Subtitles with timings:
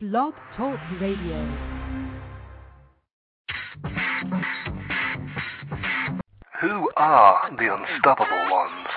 [0.00, 1.44] Blog Talk Radio.
[6.62, 8.88] Who are the unstoppable ones?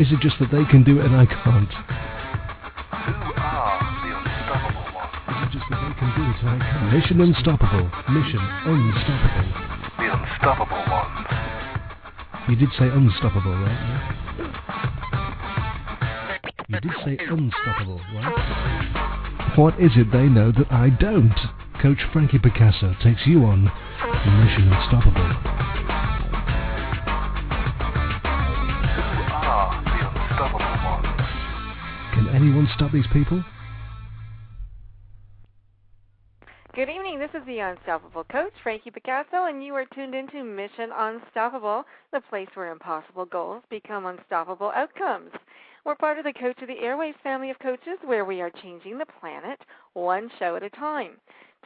[0.00, 1.68] Is it just that they can do it and I can't?
[1.68, 5.20] Who are the unstoppable ones?
[5.28, 6.94] Is it just that they can do it and I can't?
[6.94, 7.90] Mission Unstoppable.
[8.08, 9.52] Mission Unstoppable.
[9.98, 11.28] The unstoppable ones.
[12.48, 13.84] You did say unstoppable, right?
[16.68, 19.07] You did say unstoppable, right?
[19.58, 21.34] What is it they know that I don't?
[21.82, 25.34] Coach Frankie Picasso takes you on Mission Unstoppable.
[32.14, 33.42] Can anyone stop these people?
[36.76, 37.18] Good evening.
[37.18, 42.20] This is the Unstoppable Coach, Frankie Picasso, and you are tuned into Mission Unstoppable, the
[42.30, 45.32] place where impossible goals become unstoppable outcomes.
[45.88, 48.98] We're part of the Coach of the Airways family of coaches where we are changing
[48.98, 49.58] the planet
[49.94, 51.12] one show at a time.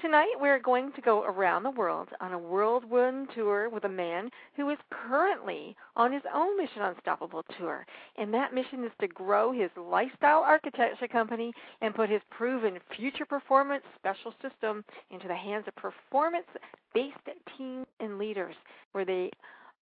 [0.01, 4.31] Tonight, we're going to go around the world on a whirlwind tour with a man
[4.55, 7.85] who is currently on his own Mission Unstoppable tour.
[8.17, 13.27] And that mission is to grow his lifestyle architecture company and put his proven future
[13.27, 16.47] performance special system into the hands of performance
[16.95, 17.17] based
[17.59, 18.55] teams and leaders
[18.93, 19.33] where they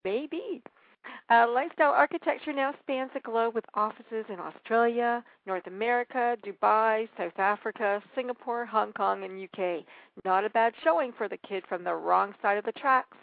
[0.03, 0.61] may be.
[1.29, 7.37] Uh, lifestyle architecture now spans the globe with offices in Australia, North America, Dubai, South
[7.37, 9.83] Africa, Singapore, Hong Kong, and UK.
[10.23, 13.17] Not a bad showing for the kid from the wrong side of the tracks.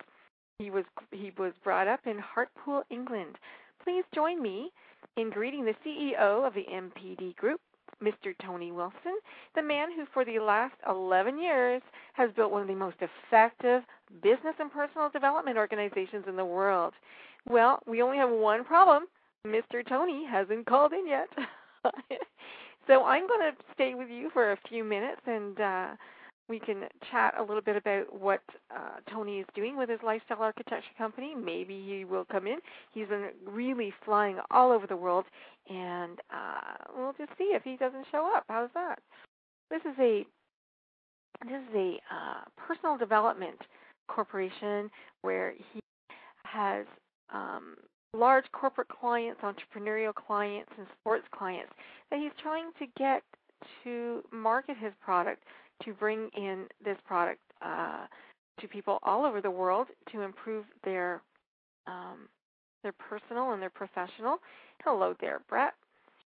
[0.59, 3.37] He was he was brought up in Hartlepool, England.
[3.83, 4.71] Please join me
[5.17, 7.61] in greeting the CEO of the MPD Group,
[8.03, 8.35] Mr.
[8.45, 9.19] Tony Wilson,
[9.55, 11.83] the man who for the last 11 years
[12.15, 13.83] has built one of the most effective
[14.23, 16.95] business and personal development organizations in the world.
[17.49, 19.05] Well, we only have one problem.
[19.47, 19.87] Mr.
[19.87, 21.29] Tony hasn't called in yet.
[22.87, 25.89] so I'm going to stay with you for a few minutes and uh,
[26.49, 30.43] we can chat a little bit about what uh, Tony is doing with his lifestyle
[30.43, 31.35] architecture company.
[31.35, 32.59] Maybe he will come in.
[32.93, 35.25] He's been really flying all over the world,
[35.69, 38.45] and uh, we'll just see if he doesn't show up.
[38.49, 38.99] How's that?
[39.71, 40.27] This is a
[41.49, 43.59] this is a uh, personal development
[44.09, 44.91] corporation
[45.23, 45.81] where he
[46.45, 46.85] has
[47.31, 47.77] um,
[48.15, 51.73] large corporate clients, entrepreneurial clients, and sports clients
[52.11, 53.23] that he's trying to get
[53.85, 55.43] to market his product
[55.85, 58.07] to bring in this product uh,
[58.61, 61.23] to people all over the world to improve their
[61.87, 62.29] um,
[62.83, 64.39] their personal and their professional.
[64.85, 65.75] Hello there, Brett.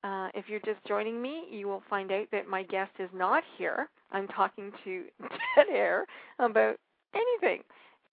[0.04, 3.44] Uh, if you're just joining me, you will find out that my guest is not
[3.58, 3.90] here.
[4.12, 5.04] I'm talking to
[5.56, 6.06] Dead Air
[6.38, 6.78] about
[7.16, 7.64] anything.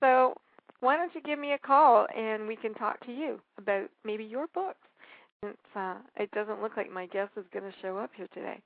[0.01, 0.35] So
[0.83, 4.25] why don't you give me a call and we can talk to you about maybe
[4.25, 4.89] your books?
[5.45, 8.61] Since uh, it doesn't look like my guest is going to show up here today.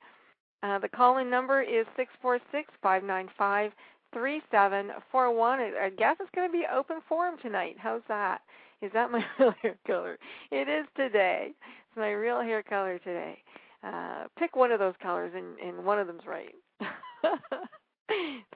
[0.62, 3.70] Uh, the call-in number is six four six five nine five
[4.14, 5.60] three seven four one.
[5.60, 7.76] I guess it's going to be open forum tonight.
[7.78, 8.40] How's that?
[8.80, 10.18] Is that my real hair color?
[10.50, 11.48] It is today.
[11.50, 13.38] It's my real hair color today.
[13.84, 16.54] Uh, pick one of those colors, and, and one of them's right.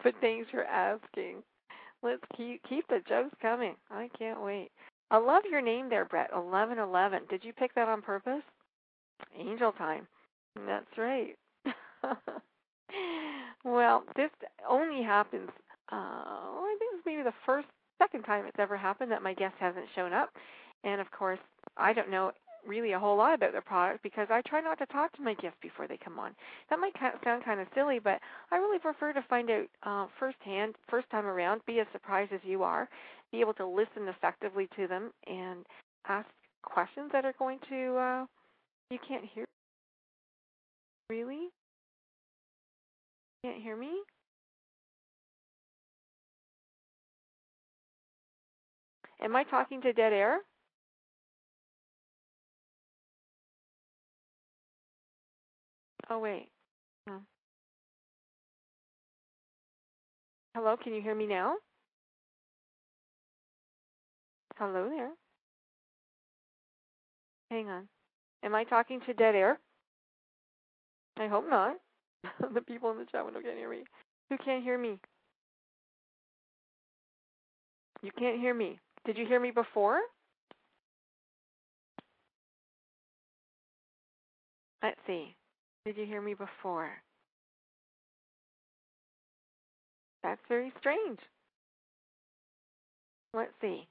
[0.03, 1.43] but thanks for asking.
[2.03, 3.75] Let's keep keep the jokes coming.
[3.91, 4.71] I can't wait.
[5.11, 6.31] I love your name there, Brett.
[6.35, 7.23] Eleven eleven.
[7.29, 8.43] Did you pick that on purpose?
[9.39, 10.07] Angel time.
[10.67, 11.37] That's right.
[13.65, 14.31] well, this
[14.69, 15.51] only happens.
[15.93, 17.69] Uh, I think it's maybe the first,
[17.99, 20.31] second time it's ever happened that my guest hasn't shown up,
[20.85, 21.39] and of course,
[21.77, 22.33] I don't know
[22.67, 25.35] really a whole lot about their product because I try not to talk to my
[25.35, 26.35] guests before they come on.
[26.69, 26.95] That might
[27.25, 28.21] sound kind of silly, but
[28.53, 32.41] I really prefer to find out uh, firsthand, first time around, be as surprised as
[32.45, 32.89] you are,
[33.33, 35.65] be able to listen effectively to them and
[36.09, 36.29] ask
[36.63, 37.97] questions that are going to.
[37.97, 38.27] Uh,
[38.91, 39.45] you can't hear.
[41.09, 41.49] Really?
[43.45, 43.91] Can't hear me?
[49.23, 50.41] Am I talking to dead air?
[56.11, 56.49] Oh, wait.
[57.09, 57.21] Oh.
[60.57, 61.55] Hello, can you hear me now?
[64.59, 65.11] Hello there.
[67.53, 67.89] Hang on.
[68.43, 69.59] Am I talking to dead air?
[71.19, 71.77] I hope not.
[72.55, 73.85] the people in the chat window can't hear me.
[74.31, 74.99] Who can't hear me?
[78.03, 78.79] You can't hear me.
[79.07, 80.01] Did you hear me before?
[84.83, 85.37] Let's see.
[85.85, 86.91] Did you hear me before?
[90.23, 91.19] That's very strange.
[93.33, 93.87] Let's see.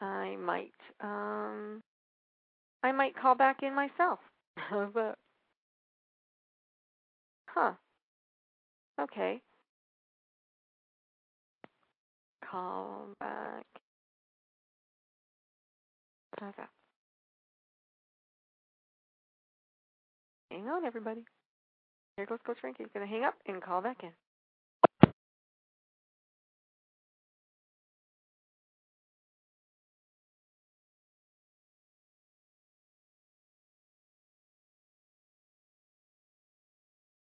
[0.00, 1.82] I might um
[2.82, 4.18] I might call back in myself.
[7.52, 7.72] Huh.
[9.00, 9.40] Okay.
[12.48, 13.66] Call back.
[16.38, 16.68] How's that?
[20.50, 21.24] Hang on, everybody.
[22.16, 22.82] Here goes Coach Frankie.
[22.84, 24.10] He's going to hang up and call back in.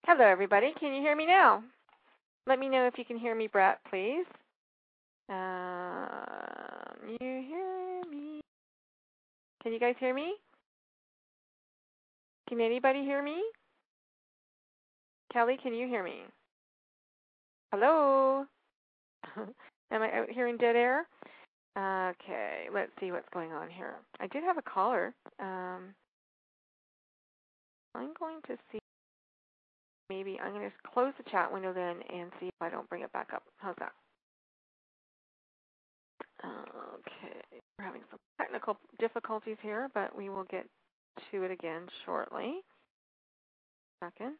[0.06, 0.72] Hello, everybody.
[0.80, 1.62] Can you hear me now?
[2.46, 4.26] Let me know if you can hear me, Brett, please.
[5.28, 8.40] Um, you hear me?
[9.62, 10.34] Can you guys hear me?
[12.52, 13.42] Can anybody hear me?
[15.32, 16.16] Kelly, can you hear me?
[17.72, 18.44] Hello?
[19.90, 21.06] Am I out here in dead air?
[21.78, 23.94] Okay, let's see what's going on here.
[24.20, 25.14] I did have a caller.
[25.40, 25.94] Um,
[27.94, 28.78] I'm going to see.
[30.10, 33.00] Maybe I'm going to close the chat window then and see if I don't bring
[33.00, 33.44] it back up.
[33.56, 33.92] How's that?
[36.44, 40.66] Okay, we're having some technical difficulties here, but we will get
[41.30, 42.60] to it again shortly.
[44.00, 44.36] Second.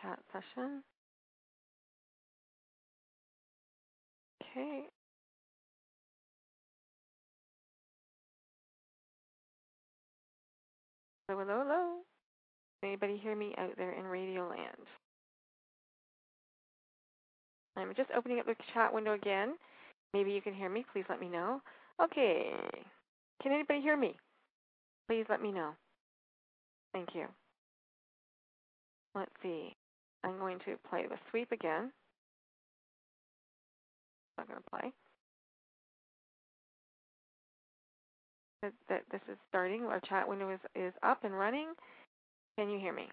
[0.00, 0.82] Chat session.
[4.42, 4.84] Okay.
[11.28, 11.96] Hello, hello, hello.
[12.82, 14.86] Anybody hear me out there in Radio Land?
[17.76, 19.54] I'm just opening up the chat window again.
[20.14, 20.84] Maybe you can hear me.
[20.92, 21.60] Please let me know.
[22.00, 22.52] Okay.
[23.42, 24.14] Can anybody hear me?
[25.08, 25.72] Please let me know.
[26.92, 27.26] Thank you.
[29.16, 29.74] Let's see.
[30.22, 31.90] I'm going to play the sweep again.
[34.38, 34.92] I'm going to play.
[38.88, 39.82] That this is starting.
[39.82, 41.66] Our chat window is, is up and running.
[42.56, 43.08] Can you hear me?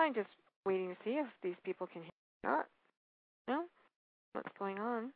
[0.00, 0.28] I'm just
[0.64, 2.66] waiting to see if these people can hear me or not.
[3.48, 3.64] No?
[4.32, 5.10] What's going on?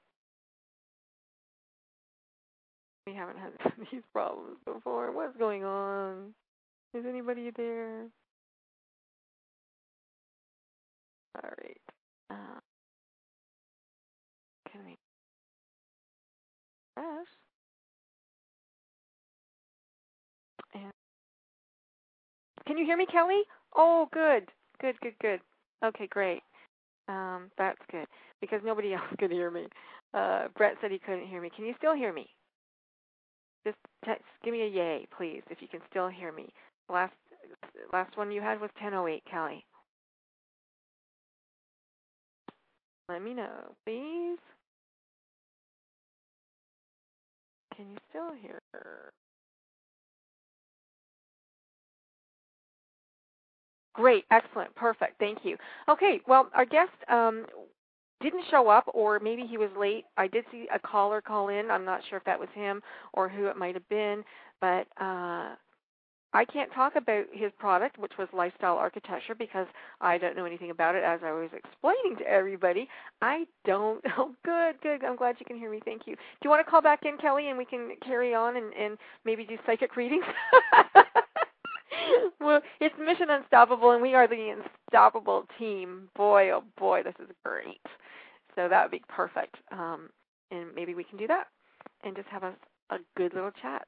[3.06, 3.52] We haven't had
[3.92, 5.10] these problems before.
[5.12, 6.34] What's going on?
[6.92, 8.02] Is anybody there?
[11.36, 11.80] All right.
[12.30, 12.60] Uh,
[14.70, 14.96] can we
[16.94, 17.26] press?
[20.74, 20.92] And
[22.66, 23.42] can you hear me, Kelly?
[23.74, 24.50] Oh, good.
[24.80, 25.40] Good, good, good.
[25.84, 26.42] Okay, great.
[27.08, 28.06] Um, that's good
[28.40, 29.66] because nobody else could hear me.
[30.14, 31.50] Uh, Brett said he couldn't hear me.
[31.54, 32.26] Can you still hear me?
[33.66, 36.48] Just text, give me a yay, please, if you can still hear me.
[36.90, 37.14] Last
[37.92, 39.64] last one you had was 10:08, Kelly.
[43.08, 44.38] Let me know, please.
[47.76, 48.58] Can you still hear?
[53.94, 55.18] Great, excellent, perfect.
[55.18, 55.56] Thank you.
[55.88, 57.46] Okay, well, our guest um,
[58.20, 60.04] didn't show up, or maybe he was late.
[60.16, 61.70] I did see a caller call in.
[61.70, 62.82] I'm not sure if that was him
[63.12, 64.24] or who it might have been,
[64.60, 65.54] but uh,
[66.34, 69.68] I can't talk about his product, which was lifestyle architecture, because
[70.00, 71.04] I don't know anything about it.
[71.04, 72.88] As I was explaining to everybody,
[73.22, 74.02] I don't.
[74.18, 75.04] Oh, good, good.
[75.04, 75.80] I'm glad you can hear me.
[75.84, 76.16] Thank you.
[76.16, 78.98] Do you want to call back in, Kelly, and we can carry on and, and
[79.24, 80.24] maybe do psychic readings?
[82.40, 86.08] well, it's Mission Unstoppable, and we are the unstoppable team.
[86.16, 87.80] Boy, oh boy, this is great.
[88.56, 89.56] So that would be perfect.
[89.72, 90.10] Um,
[90.50, 91.48] and maybe we can do that
[92.04, 92.54] and just have a,
[92.90, 93.86] a good little chat.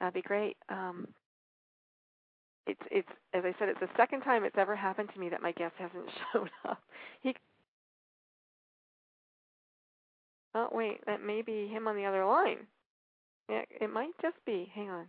[0.00, 0.56] That'd be great.
[0.68, 1.08] Um,
[2.66, 5.42] it's it's as I said, it's the second time it's ever happened to me that
[5.42, 6.78] my guest hasn't shown up.
[7.22, 7.34] He
[10.54, 12.66] Oh wait, that may be him on the other line.
[13.48, 14.70] Yeah, it might just be.
[14.74, 15.06] Hang on.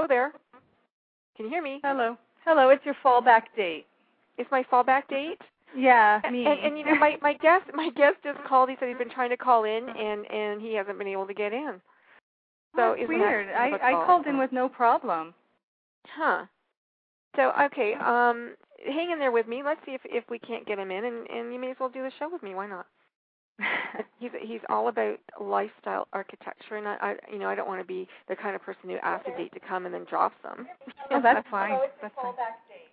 [0.00, 0.32] Oh, there.
[1.36, 1.78] Can you hear me?
[1.84, 2.16] Hello.
[2.46, 2.70] Hello.
[2.70, 3.86] It's your fallback date.
[4.38, 5.38] It's my fallback date.
[5.76, 6.46] Yeah, me.
[6.46, 8.70] And, and you know, my my guest my guest just called.
[8.70, 11.34] He said he's been trying to call in, and and he hasn't been able to
[11.34, 11.74] get in.
[12.74, 13.48] So That's isn't weird.
[13.50, 15.34] I I called in with no problem.
[16.06, 16.46] Huh.
[17.36, 18.54] So okay, um,
[18.86, 19.62] hang in there with me.
[19.62, 21.90] Let's see if if we can't get him in, and and you may as well
[21.90, 22.54] do the show with me.
[22.54, 22.86] Why not?
[24.18, 27.86] He's he's all about lifestyle architecture, and I, I you know I don't want to
[27.86, 30.66] be the kind of person who asks a date to come and then drops them.
[31.10, 31.78] oh, that's fine.
[32.02, 32.32] That's fine.
[32.34, 32.90] Date.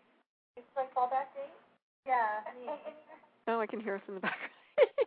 [0.56, 1.52] It's my fallback date.
[2.06, 2.16] Yeah.
[3.50, 4.52] Oh, I can hear us in the background.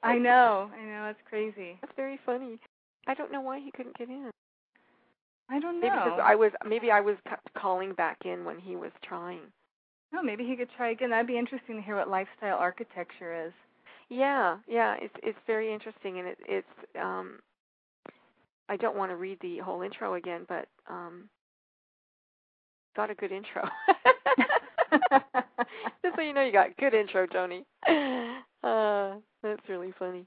[0.02, 0.70] I know.
[0.74, 1.08] I know.
[1.10, 1.76] It's crazy.
[1.82, 2.58] That's very funny.
[3.06, 4.30] I don't know why he couldn't get in.
[5.50, 6.04] I don't Maybe know.
[6.04, 9.40] because I was maybe I was c- calling back in when he was trying.
[10.12, 11.10] No, maybe he could try again.
[11.10, 13.52] That'd be interesting to hear what lifestyle architecture is.
[14.10, 16.68] Yeah, yeah, it's it's very interesting, and it, it's
[17.00, 17.38] um,
[18.70, 21.28] I don't want to read the whole intro again, but um,
[22.96, 23.62] got a good intro.
[26.02, 27.64] just so you know, you got good intro, Tony.
[28.62, 30.26] Uh, that's really funny.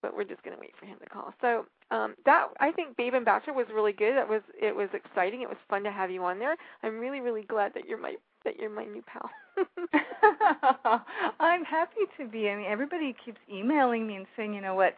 [0.00, 1.34] But we're just gonna wait for him to call.
[1.42, 4.16] So um, that I think Babe and Bachelor was really good.
[4.16, 5.42] That was it was exciting.
[5.42, 6.56] It was fun to have you on there.
[6.82, 8.14] I'm really really glad that you're my
[8.44, 9.30] that you're my new pal.
[11.40, 12.48] I'm happy to be.
[12.48, 14.94] I mean, everybody keeps emailing me and saying, you know what,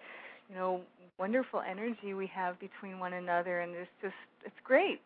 [0.49, 0.81] you know,
[1.19, 5.01] wonderful energy we have between one another, and it's just, it's great.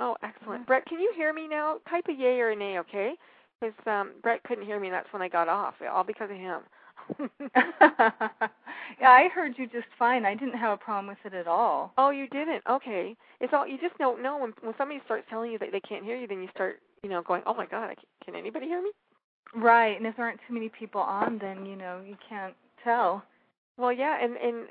[0.00, 0.66] Oh, excellent.
[0.66, 1.78] Brett, can you hear me now?
[1.88, 3.14] Type a yay or a nay, okay?
[3.60, 6.36] Because um, Brett couldn't hear me, and that's when I got off, all because of
[6.36, 6.60] him.
[9.00, 10.24] yeah, I heard you just fine.
[10.24, 11.92] I didn't have a problem with it at all.
[11.98, 12.62] oh, you didn't?
[12.68, 13.16] Okay.
[13.40, 16.04] It's all you just don't know when when somebody starts telling you that they can't
[16.04, 18.66] hear you, then you start, you know, going, "Oh my God, I can, can anybody
[18.66, 18.90] hear me?"
[19.54, 23.22] Right, and if there aren't too many people on, then you know you can't tell.
[23.78, 24.66] Well, yeah, and and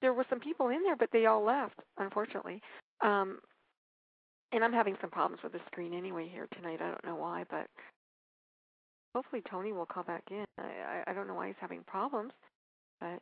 [0.00, 2.60] there were some people in there, but they all left, unfortunately.
[3.02, 3.38] Um,
[4.52, 6.80] and I'm having some problems with the screen anyway here tonight.
[6.80, 7.66] I don't know why, but
[9.14, 10.44] hopefully Tony will call back in.
[10.58, 12.32] I I, I don't know why he's having problems,
[13.00, 13.20] but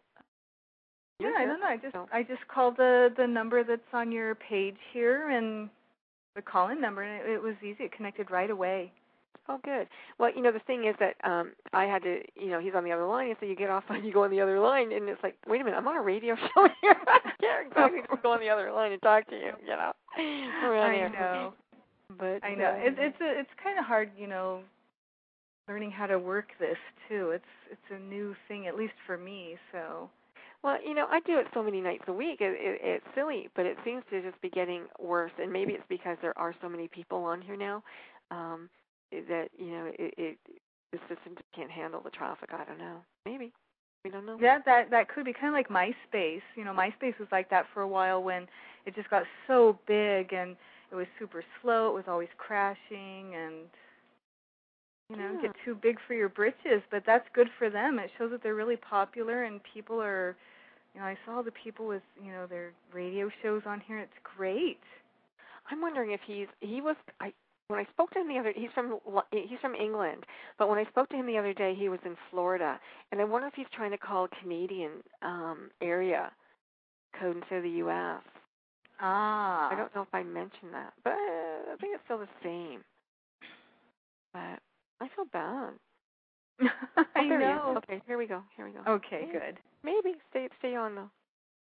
[1.20, 1.66] Yeah, I don't know.
[1.66, 5.68] I just so- I just called the the number that's on your page here and
[6.34, 7.84] the call-in number, and it, it was easy.
[7.84, 8.92] It connected right away.
[9.48, 9.86] Oh, good.
[10.18, 12.84] Well, you know, the thing is that um I had to, you know, he's on
[12.84, 14.92] the other line, and so you get off and you go on the other line,
[14.92, 16.96] and it's like, wait a minute, I'm on a radio show here.
[17.06, 19.92] I can't exactly go on the other line and talk to you, you know.
[20.82, 21.54] I know.
[22.18, 22.70] But I know.
[22.70, 24.60] uh, It's it's a, it's kind of hard, you know,
[25.68, 26.76] learning how to work this
[27.08, 27.30] too.
[27.30, 29.56] It's it's a new thing, at least for me.
[29.72, 30.10] So
[30.62, 32.40] Well, you know, I do it so many nights a week.
[32.40, 35.32] It, it, it's silly, but it seems to just be getting worse.
[35.40, 37.82] And maybe it's because there are so many people on here now
[38.30, 38.68] um,
[39.12, 40.38] that you know it, it
[40.92, 42.50] the system just can't handle the traffic.
[42.52, 42.98] I don't know.
[43.24, 43.52] Maybe
[44.04, 44.38] we don't know.
[44.40, 46.42] yeah, that that could be kind of like MySpace.
[46.56, 48.46] You know, MySpace was like that for a while when
[48.86, 50.56] it just got so big and
[50.92, 51.88] it was super slow.
[51.88, 53.66] It was always crashing and
[55.10, 55.42] you know Yeah.
[55.42, 56.82] get too big for your britches.
[56.90, 57.98] But that's good for them.
[57.98, 60.36] It shows that they're really popular and people are.
[60.94, 63.98] You know, I saw the people with you know their radio shows on here.
[63.98, 64.78] It's great.
[65.70, 67.32] I'm wondering if he's he was I
[67.68, 68.98] when I spoke to him the other he's from
[69.32, 70.24] he's from England,
[70.58, 72.78] but when I spoke to him the other day he was in Florida,
[73.12, 76.30] and I wonder if he's trying to call Canadian um area
[77.20, 78.22] code instead of the U.S.
[79.00, 79.70] Ah.
[79.70, 82.82] I don't know if I mentioned that, but I think it's still the same.
[84.32, 84.60] But
[85.00, 85.70] I feel bad.
[86.98, 87.74] Oh, I oh, there know.
[87.78, 88.42] Okay, here we go.
[88.56, 88.80] Here we go.
[88.90, 89.58] Okay, good.
[89.84, 91.10] Maybe stay stay on though.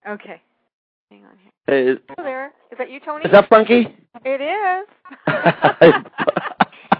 [0.08, 0.40] Okay.
[1.10, 1.52] Hang on here.
[1.66, 2.46] Hey, is, Hello there.
[2.70, 3.24] Is that you, Tony?
[3.24, 3.88] is that Funky?
[4.24, 4.88] It is.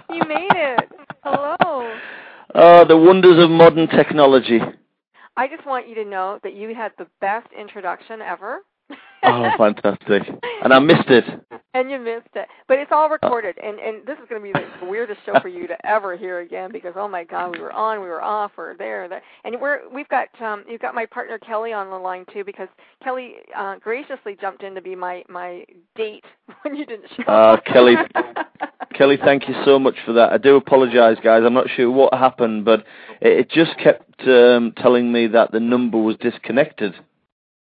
[0.09, 0.89] you made it.
[1.23, 1.97] Hello.
[2.55, 4.59] Oh, the wonders of modern technology.
[5.35, 8.59] I just want you to know that you had the best introduction ever.
[9.23, 10.23] Oh, fantastic.
[10.63, 11.25] And I missed it.
[11.73, 12.47] and you missed it.
[12.67, 15.47] But it's all recorded and and this is going to be the weirdest show for
[15.47, 18.51] you to ever hear again because oh my god, we were on, we were off,
[18.57, 19.21] we're there, there.
[19.43, 22.67] And we're we've got um you've got my partner Kelly on the line too because
[23.03, 26.23] Kelly uh graciously jumped in to be my my date
[26.61, 27.65] when you didn't show Ah, up.
[27.65, 27.95] Kelly.
[28.93, 30.31] Kelly, thank you so much for that.
[30.31, 31.43] I do apologise, guys.
[31.45, 32.79] I'm not sure what happened, but
[33.21, 36.95] it, it just kept um, telling me that the number was disconnected.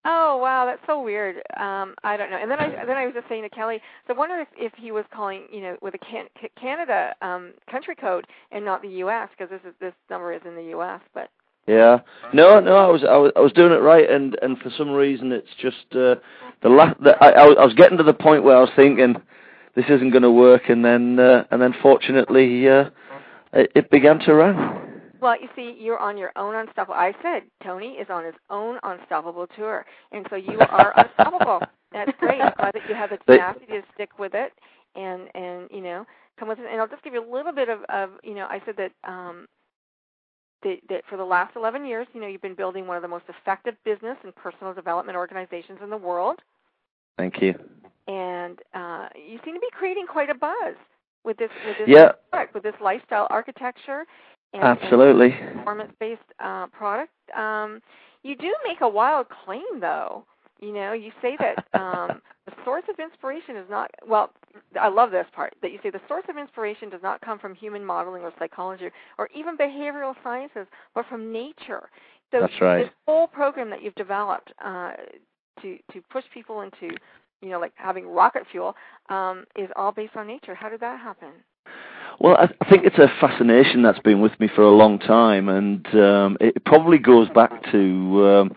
[0.06, 1.36] Oh wow, that's so weird.
[1.56, 2.36] Um, I don't know.
[2.36, 4.72] And then I then I was just saying to Kelly, so I wonder if if
[4.76, 6.26] he was calling, you know, with a can,
[6.60, 9.30] Canada um, country code and not the U.S.
[9.36, 11.00] because this is this number is in the U.S.
[11.14, 11.30] But
[11.66, 12.00] Yeah.
[12.34, 14.90] No, no, I was, I was, I was doing it right, and and for some
[14.90, 16.16] reason it's just uh,
[16.62, 17.02] the last.
[17.02, 19.16] The, I, I was I was getting to the point where I was thinking
[19.74, 22.90] this isn't going to work, and then uh, and then fortunately uh,
[23.54, 24.83] it, it began to run.
[25.24, 26.94] Well, you see, you're on your own unstoppable.
[26.94, 31.60] I said Tony is on his own unstoppable tour, and so you are unstoppable.
[31.92, 32.40] That's great.
[32.42, 34.52] I'm glad that you have the tenacity to stick with it,
[34.96, 36.06] and and you know
[36.38, 36.66] come with it.
[36.70, 38.92] And I'll just give you a little bit of of you know I said that
[39.10, 39.46] um
[40.64, 43.08] that, that for the last 11 years, you know, you've been building one of the
[43.08, 46.40] most effective business and personal development organizations in the world.
[47.18, 47.54] Thank you.
[48.08, 50.76] and uh, you seem to be creating quite a buzz
[51.24, 52.12] with this with this Yeah.
[52.30, 54.04] product, with this lifestyle architecture
[54.62, 55.32] Absolutely.
[55.32, 57.12] and performance-based uh, product.
[57.36, 57.80] Um,
[58.22, 60.24] you do make a wild claim, though.
[60.60, 64.30] You know, you say that um, the source of inspiration is not well.
[64.80, 67.54] I love this part that you say the source of inspiration does not come from
[67.54, 71.90] human modeling or psychology or even behavioral sciences, but from nature.
[72.30, 72.84] So That's right.
[72.84, 74.92] This whole program that you've developed uh,
[75.62, 76.94] to to push people into,
[77.42, 78.74] you know, like having rocket fuel,
[79.10, 80.54] um, is all based on nature.
[80.54, 81.32] How did that happen?
[82.20, 85.48] Well, I, I think it's a fascination that's been with me for a long time,
[85.48, 88.56] and um, it probably goes back to um,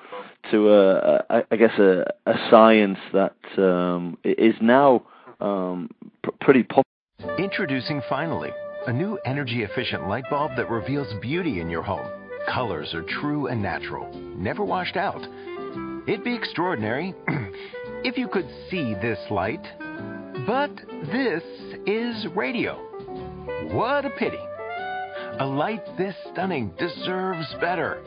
[0.51, 5.03] to a, a, I guess a, a science that um, is now
[5.39, 5.89] um,
[6.23, 6.83] pr- pretty popular.
[7.37, 8.51] Introducing finally
[8.87, 12.07] a new energy efficient light bulb that reveals beauty in your home.
[12.47, 15.21] Colors are true and natural, never washed out.
[16.07, 17.13] It'd be extraordinary
[18.05, 19.65] if you could see this light,
[20.45, 20.71] but
[21.11, 21.43] this
[21.85, 22.86] is radio.
[23.71, 24.39] What a pity.
[25.39, 28.01] A light this stunning deserves better.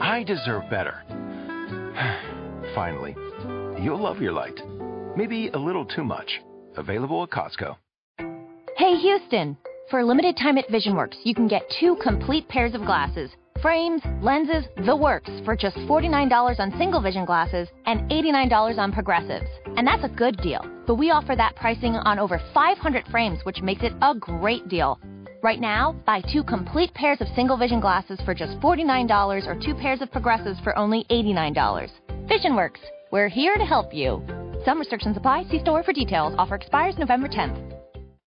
[0.00, 1.02] I deserve better.
[2.74, 3.16] Finally,
[3.82, 4.58] you'll love your light.
[5.16, 6.40] Maybe a little too much.
[6.76, 7.76] Available at Costco.
[8.76, 9.56] Hey Houston!
[9.90, 13.30] For a limited time at VisionWorks, you can get two complete pairs of glasses.
[13.60, 19.46] Frames, lenses, the works for just $49 on single vision glasses and $89 on progressives.
[19.80, 20.60] And that's a good deal.
[20.86, 25.00] But we offer that pricing on over 500 frames, which makes it a great deal.
[25.42, 29.74] Right now, buy two complete pairs of single vision glasses for just $49 or two
[29.74, 31.88] pairs of progressives for only $89.
[32.28, 34.22] VisionWorks, we're here to help you.
[34.66, 35.44] Some restrictions apply.
[35.44, 36.34] See store for details.
[36.36, 37.79] Offer expires November 10th.